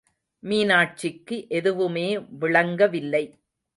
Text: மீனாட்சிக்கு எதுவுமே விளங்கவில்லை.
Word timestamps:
மீனாட்சிக்கு 0.43 1.37
எதுவுமே 1.49 2.19
விளங்கவில்லை. 2.39 3.23